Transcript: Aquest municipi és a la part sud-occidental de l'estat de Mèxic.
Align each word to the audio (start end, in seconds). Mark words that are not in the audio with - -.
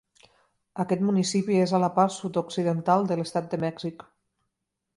Aquest 0.83 1.03
municipi 1.09 1.59
és 1.65 1.73
a 1.77 1.81
la 1.85 1.91
part 1.99 2.15
sud-occidental 2.15 3.07
de 3.11 3.19
l'estat 3.21 3.53
de 3.53 3.61
Mèxic. 3.69 4.05